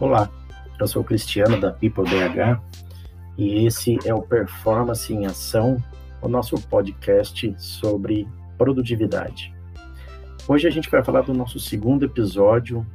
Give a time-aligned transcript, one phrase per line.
[0.00, 0.30] Olá,
[0.78, 2.58] eu sou o Cristiano da People BH
[3.36, 5.76] e esse é o Performance em Ação,
[6.22, 8.26] o nosso podcast sobre
[8.56, 9.54] produtividade.
[10.48, 12.86] Hoje a gente vai falar do nosso segundo episódio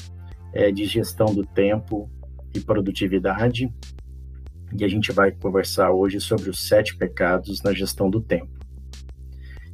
[0.51, 2.09] é, de gestão do tempo
[2.55, 3.71] e produtividade
[4.75, 8.49] e a gente vai conversar hoje sobre os sete pecados na gestão do tempo.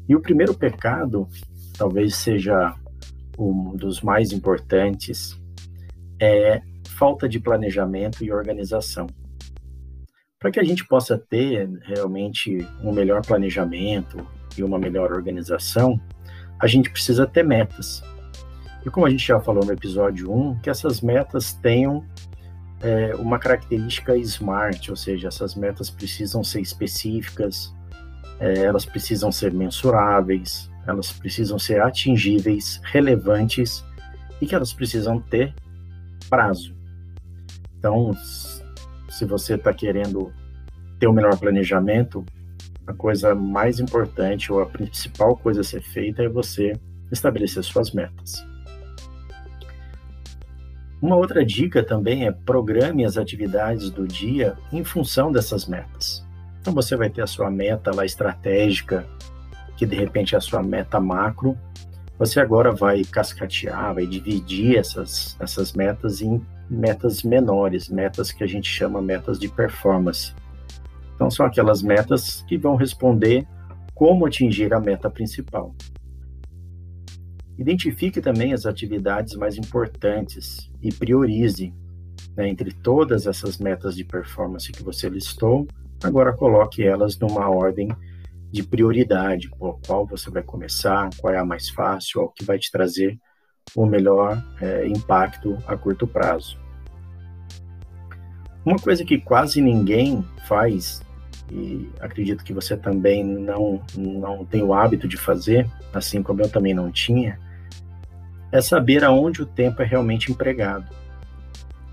[0.05, 1.29] E o primeiro pecado,
[1.77, 2.75] talvez seja
[3.39, 5.41] um dos mais importantes,
[6.20, 6.61] é
[7.01, 9.07] falta de planejamento e organização.
[10.39, 14.23] Para que a gente possa ter realmente um melhor planejamento
[14.55, 15.99] e uma melhor organização,
[16.59, 18.03] a gente precisa ter metas.
[18.85, 22.05] E como a gente já falou no episódio 1, que essas metas tenham
[22.83, 27.73] é, uma característica SMART, ou seja, essas metas precisam ser específicas,
[28.39, 33.83] é, elas precisam ser mensuráveis, elas precisam ser atingíveis, relevantes
[34.39, 35.55] e que elas precisam ter
[36.30, 36.80] prazo.
[37.81, 38.15] Então,
[39.09, 40.31] se você está querendo
[40.99, 42.23] ter um melhor planejamento,
[42.85, 46.79] a coisa mais importante ou a principal coisa a ser feita é você
[47.11, 48.45] estabelecer suas metas.
[51.02, 56.23] Uma outra dica também é programe as atividades do dia em função dessas metas.
[56.61, 59.07] Então você vai ter a sua meta lá estratégica,
[59.75, 61.57] que de repente é a sua meta macro.
[62.22, 68.47] Você agora vai cascatear, vai dividir essas, essas metas em metas menores, metas que a
[68.47, 70.31] gente chama metas de performance.
[71.16, 73.47] Então, são aquelas metas que vão responder
[73.95, 75.73] como atingir a meta principal.
[77.58, 81.73] Identifique também as atividades mais importantes e priorize
[82.38, 85.67] né, entre todas essas metas de performance que você listou.
[86.03, 87.89] Agora coloque elas numa ordem
[88.52, 92.59] de prioridade, por qual você vai começar, qual é a mais fácil, o que vai
[92.59, 93.17] te trazer
[93.75, 96.59] o melhor é, impacto a curto prazo.
[98.66, 101.02] Uma coisa que quase ninguém faz,
[101.52, 106.49] e acredito que você também não, não tem o hábito de fazer, assim como eu
[106.49, 107.39] também não tinha,
[108.52, 110.86] é saber aonde o tempo é realmente empregado.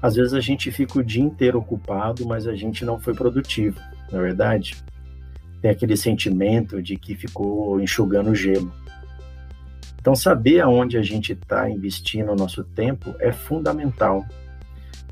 [0.02, 3.80] Às vezes a gente fica o dia inteiro ocupado, mas a gente não foi produtivo,
[4.10, 4.76] não é verdade?
[5.60, 8.72] Tem aquele sentimento de que ficou enxugando gelo.
[10.00, 14.24] Então, saber aonde a gente está investindo o nosso tempo é fundamental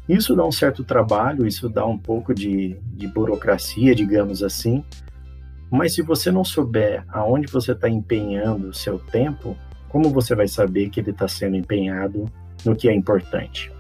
[0.09, 4.85] isso dá um certo trabalho, isso dá um pouco de, de burocracia, digamos assim,
[5.69, 9.57] mas se você não souber aonde você está empenhando o seu tempo,
[9.89, 12.31] como você vai saber que ele está sendo empenhado
[12.65, 13.73] no que é importante?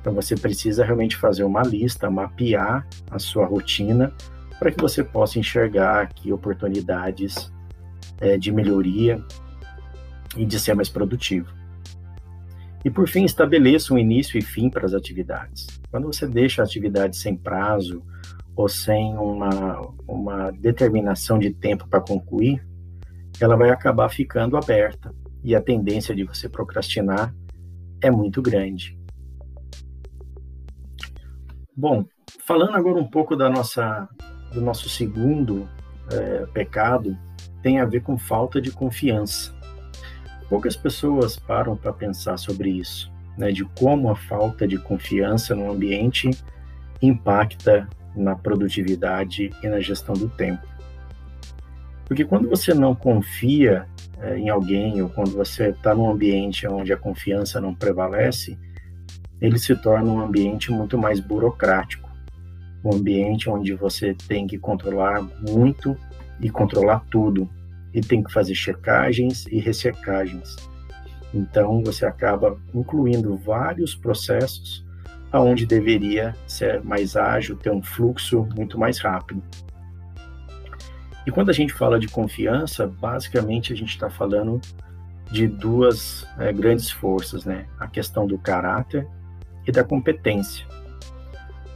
[0.00, 4.14] Então você precisa realmente fazer uma lista, mapear a sua rotina
[4.58, 7.52] para que você possa enxergar aqui oportunidades
[8.20, 9.22] é, de melhoria
[10.36, 11.52] e de ser mais produtivo.
[12.84, 15.66] E por fim, estabeleça um início e fim para as atividades.
[15.90, 18.02] Quando você deixa a atividade sem prazo
[18.54, 22.64] ou sem uma, uma determinação de tempo para concluir,
[23.40, 27.34] ela vai acabar ficando aberta e a tendência de você procrastinar
[28.02, 28.98] é muito grande.
[31.76, 32.04] Bom,
[32.44, 34.08] falando agora um pouco da nossa,
[34.52, 35.68] do nosso segundo
[36.10, 37.16] é, pecado,
[37.62, 39.54] tem a ver com falta de confiança.
[40.48, 45.70] Poucas pessoas param para pensar sobre isso, né, de como a falta de confiança no
[45.70, 46.30] ambiente
[47.02, 50.66] impacta na produtividade e na gestão do tempo.
[52.06, 53.86] Porque quando você não confia
[54.20, 58.58] é, em alguém ou quando você está num ambiente onde a confiança não prevalece,
[59.40, 62.07] ele se torna um ambiente muito mais burocrático,
[62.84, 65.96] um ambiente onde você tem que controlar muito
[66.40, 67.48] e controlar tudo,
[67.92, 70.56] e tem que fazer checagens e ressecagens.
[71.32, 74.86] Então você acaba incluindo vários processos
[75.30, 79.42] aonde deveria ser mais ágil, ter um fluxo muito mais rápido.
[81.26, 84.60] E quando a gente fala de confiança, basicamente a gente está falando
[85.30, 87.66] de duas é, grandes forças, né?
[87.78, 89.06] A questão do caráter
[89.66, 90.66] e da competência.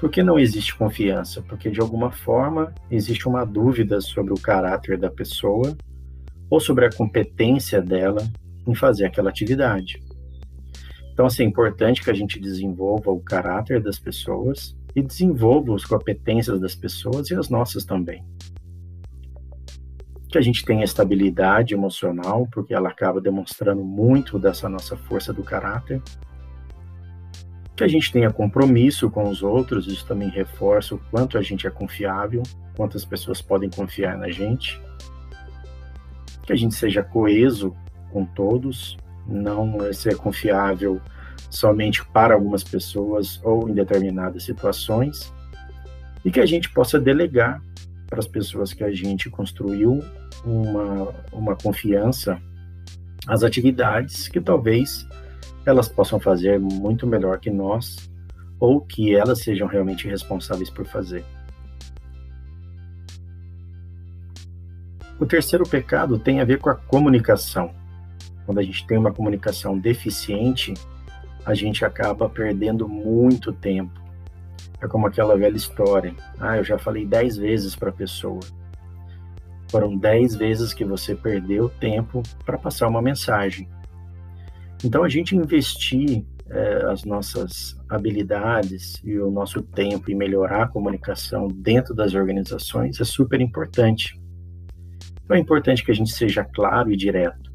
[0.02, 1.40] Por que não existe confiança?
[1.42, 5.76] Porque de alguma forma existe uma dúvida sobre o caráter da pessoa
[6.50, 8.20] ou sobre a competência dela
[8.66, 10.02] em fazer aquela atividade.
[11.12, 15.84] Então, assim, é importante que a gente desenvolva o caráter das pessoas e desenvolva as
[15.84, 18.24] competências das pessoas e as nossas também.
[20.28, 25.44] Que a gente tenha estabilidade emocional, porque ela acaba demonstrando muito dessa nossa força do
[25.44, 26.02] caráter.
[27.82, 31.66] Que a gente tenha compromisso com os outros, isso também reforça o quanto a gente
[31.66, 32.44] é confiável,
[32.76, 34.80] quantas pessoas podem confiar na gente.
[36.46, 37.74] Que a gente seja coeso
[38.12, 38.96] com todos,
[39.26, 41.00] não ser confiável
[41.50, 45.34] somente para algumas pessoas ou em determinadas situações,
[46.24, 47.60] e que a gente possa delegar
[48.06, 49.98] para as pessoas que a gente construiu
[50.44, 52.40] uma, uma confiança
[53.26, 55.04] as atividades que talvez
[55.64, 58.10] elas possam fazer muito melhor que nós
[58.58, 61.24] ou que elas sejam realmente responsáveis por fazer.
[65.18, 67.72] O terceiro pecado tem a ver com a comunicação.
[68.44, 70.74] Quando a gente tem uma comunicação deficiente,
[71.44, 74.00] a gente acaba perdendo muito tempo.
[74.80, 76.14] É como aquela velha história.
[76.40, 78.40] Ah, eu já falei dez vezes para a pessoa.
[79.70, 83.68] Foram dez vezes que você perdeu tempo para passar uma mensagem.
[84.84, 90.68] Então, a gente investir é, as nossas habilidades e o nosso tempo em melhorar a
[90.68, 94.20] comunicação dentro das organizações é super importante.
[95.24, 97.50] Então, é importante que a gente seja claro e direto,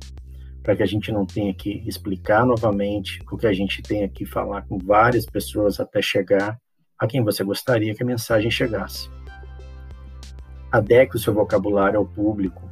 [0.63, 4.25] para que a gente não tenha que explicar novamente o que a gente tenha que
[4.25, 6.57] falar com várias pessoas até chegar
[6.97, 9.09] a quem você gostaria que a mensagem chegasse.
[10.71, 12.67] Adeque o seu vocabulário ao público.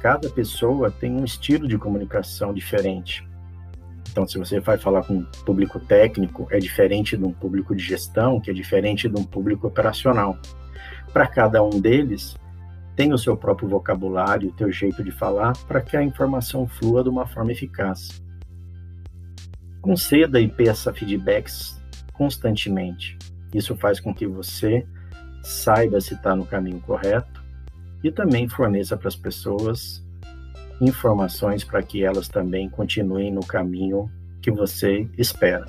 [0.00, 3.26] Cada pessoa tem um estilo de comunicação diferente.
[4.14, 7.82] Então, se você vai falar com um público técnico, é diferente de um público de
[7.82, 10.38] gestão, que é diferente de um público operacional.
[11.12, 12.36] Para cada um deles,
[12.94, 17.02] tem o seu próprio vocabulário, o teu jeito de falar, para que a informação flua
[17.02, 18.22] de uma forma eficaz.
[19.82, 21.82] Conceda e peça feedbacks
[22.12, 23.18] constantemente.
[23.52, 24.86] Isso faz com que você
[25.42, 27.42] saiba se está no caminho correto
[28.04, 30.06] e também forneça para as pessoas
[30.80, 34.10] informações para que elas também continuem no caminho
[34.40, 35.64] que você espera.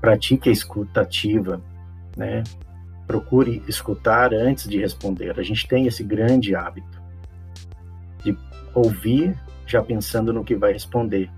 [0.00, 1.60] Pratique a escuta ativa,
[2.16, 2.42] né?
[3.06, 5.38] Procure escutar antes de responder.
[5.38, 7.00] A gente tem esse grande hábito
[8.22, 8.36] de
[8.74, 9.34] ouvir
[9.66, 11.30] já pensando no que vai responder.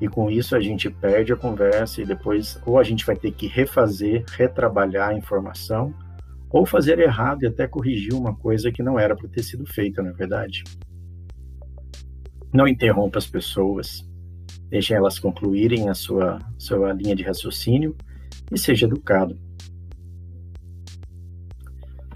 [0.00, 3.32] E com isso a gente perde a conversa e depois ou a gente vai ter
[3.32, 5.94] que refazer, retrabalhar a informação,
[6.50, 10.02] ou fazer errado e até corrigir uma coisa que não era para ter sido feita,
[10.02, 10.62] na é verdade.
[12.56, 14.02] Não interrompa as pessoas,
[14.70, 17.94] deixe elas concluírem a sua, sua linha de raciocínio
[18.50, 19.38] e seja educado.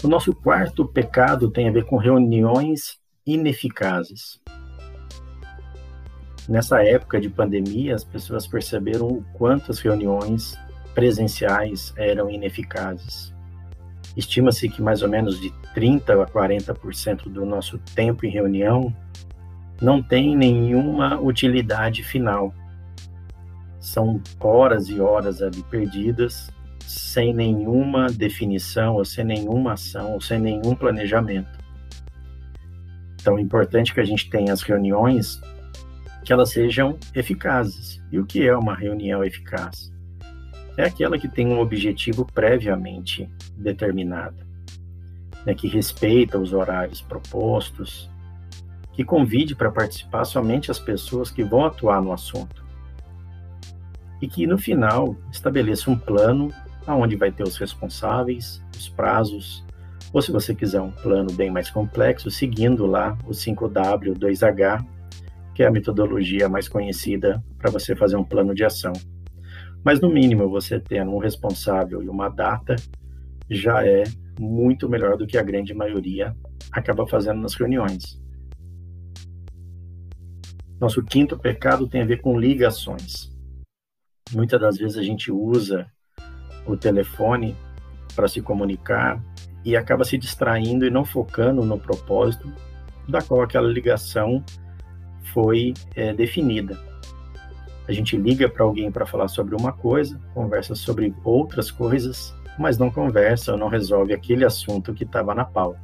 [0.03, 4.41] O nosso quarto pecado tem a ver com reuniões ineficazes.
[6.49, 10.57] Nessa época de pandemia, as pessoas perceberam o quanto as reuniões
[10.95, 13.31] presenciais eram ineficazes.
[14.17, 18.91] Estima-se que mais ou menos de 30 a 40% do nosso tempo em reunião
[19.81, 22.53] não tem nenhuma utilidade final.
[23.79, 26.51] São horas e horas ali perdidas,
[26.85, 31.49] sem nenhuma definição, ou sem nenhuma ação, ou sem nenhum planejamento.
[33.19, 35.41] Então, é importante que a gente tenha as reuniões
[36.23, 38.01] que elas sejam eficazes.
[38.11, 39.91] E o que é uma reunião eficaz?
[40.77, 44.37] É aquela que tem um objetivo previamente determinado,
[45.45, 48.09] né, que respeita os horários propostos,
[49.01, 52.63] que convide para participar somente as pessoas que vão atuar no assunto.
[54.21, 56.53] E que no final estabeleça um plano
[56.85, 59.65] aonde vai ter os responsáveis, os prazos,
[60.13, 64.85] ou se você quiser um plano bem mais complexo, seguindo lá o 5W, 2H,
[65.55, 68.93] que é a metodologia mais conhecida para você fazer um plano de ação.
[69.83, 72.75] Mas no mínimo você tendo um responsável e uma data
[73.49, 74.03] já é
[74.39, 76.35] muito melhor do que a grande maioria
[76.71, 78.21] acaba fazendo nas reuniões.
[80.81, 83.31] Nosso quinto pecado tem a ver com ligações.
[84.31, 85.85] Muitas das vezes a gente usa
[86.65, 87.55] o telefone
[88.15, 89.23] para se comunicar
[89.63, 92.51] e acaba se distraindo e não focando no propósito
[93.07, 94.43] da qual aquela ligação
[95.31, 96.75] foi é, definida.
[97.87, 102.79] A gente liga para alguém para falar sobre uma coisa, conversa sobre outras coisas, mas
[102.79, 105.79] não conversa ou não resolve aquele assunto que estava na pauta.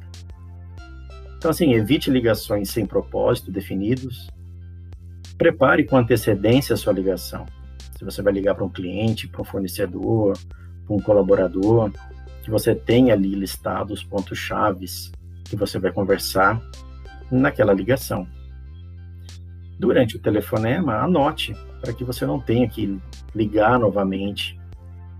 [1.36, 4.28] Então, assim, evite ligações sem propósito definidos,
[5.38, 7.46] Prepare com antecedência a sua ligação.
[7.96, 10.36] Se você vai ligar para um cliente, para um fornecedor,
[10.84, 11.92] para um colaborador,
[12.42, 15.12] que você tenha ali listados os pontos chaves
[15.44, 16.60] que você vai conversar
[17.30, 18.26] naquela ligação.
[19.78, 23.00] Durante o telefonema, anote para que você não tenha que
[23.32, 24.58] ligar novamente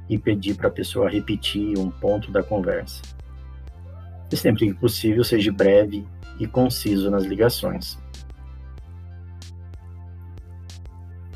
[0.09, 3.03] e pedir para a pessoa repetir um ponto da conversa.
[4.33, 6.05] E sempre que possível, seja breve
[6.41, 7.99] e conciso nas ligações.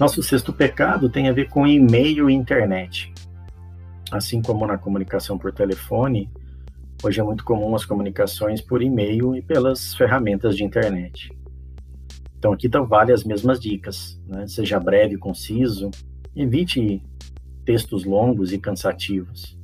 [0.03, 3.15] Nosso sexto pecado tem a ver com e-mail e internet.
[4.11, 6.29] Assim como na comunicação por telefone,
[7.05, 11.31] hoje é muito comum as comunicações por e-mail e pelas ferramentas de internet.
[12.37, 14.45] Então aqui tá, vale as mesmas dicas, né?
[14.49, 15.89] Seja breve, conciso,
[16.35, 17.01] evite
[17.65, 19.57] textos longos e cansativos.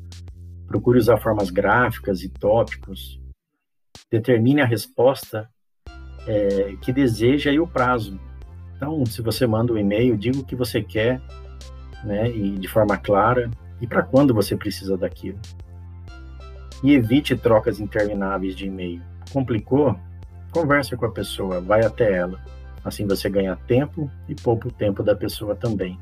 [0.68, 3.20] Procure usar formas gráficas e tópicos.
[4.08, 5.50] Determine a resposta
[6.28, 8.20] é, que deseja e o prazo.
[8.78, 11.20] Então, se você manda um e-mail, diga o que você quer,
[12.04, 15.38] né, e de forma clara, e para quando você precisa daquilo.
[16.84, 19.02] E evite trocas intermináveis de e-mail.
[19.32, 19.98] Complicou?
[20.52, 22.40] Converse com a pessoa, vai até ela.
[22.84, 25.98] Assim você ganha tempo e poupa o tempo da pessoa também.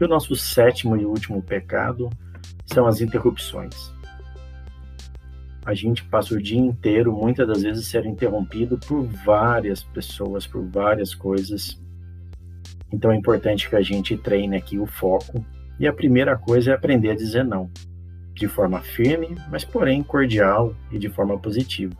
[0.00, 2.08] E o nosso sétimo e último pecado
[2.66, 3.92] são as interrupções.
[5.66, 10.64] A gente passa o dia inteiro, muitas das vezes, sendo interrompido por várias pessoas, por
[10.64, 11.76] várias coisas.
[12.92, 15.44] Então é importante que a gente treine aqui o foco.
[15.80, 17.68] E a primeira coisa é aprender a dizer não,
[18.32, 21.96] de forma firme, mas porém cordial e de forma positiva.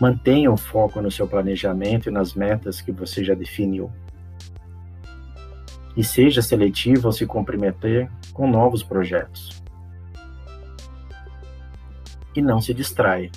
[0.00, 3.92] Mantenha o foco no seu planejamento e nas metas que você já definiu.
[5.94, 9.62] E seja seletivo ao se comprometer com novos projetos.
[12.38, 13.32] E não se distraia.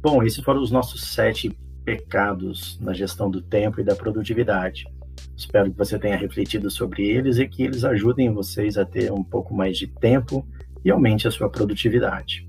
[0.00, 1.50] Bom, esses foram os nossos sete
[1.84, 4.86] pecados na gestão do tempo e da produtividade.
[5.36, 9.22] Espero que você tenha refletido sobre eles e que eles ajudem vocês a ter um
[9.22, 10.48] pouco mais de tempo
[10.82, 12.48] e aumente a sua produtividade.